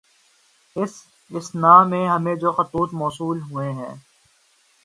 اس 0.75 0.93
اثنا 1.31 1.81
میں 1.83 2.07
ہمیں 2.07 2.35
جو 2.35 2.51
خطوط 2.51 2.93
موصول 2.93 3.41
ہوئے 3.41 3.71
ہیں 3.71 3.93